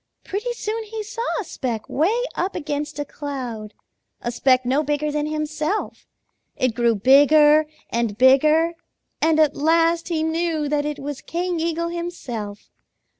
Pretty 0.23 0.53
soon 0.53 0.83
he 0.85 1.03
saw 1.03 1.21
a 1.39 1.43
speck 1.43 1.87
way 1.87 2.23
up 2.33 2.55
against 2.55 2.97
a 2.97 3.05
cloud, 3.05 3.75
a 4.19 4.31
speck 4.31 4.65
no 4.65 4.81
bigger 4.81 5.11
than 5.11 5.27
himself. 5.27 6.07
It 6.55 6.73
grew 6.73 6.95
bigger 6.95 7.67
and 7.91 8.17
bigger, 8.17 8.73
and 9.21 9.39
at 9.39 9.55
last 9.55 10.07
he 10.07 10.23
knew 10.23 10.67
that 10.69 10.85
it 10.87 10.97
was 10.97 11.21
King 11.21 11.59
Eagle 11.59 11.89
himself. 11.89 12.71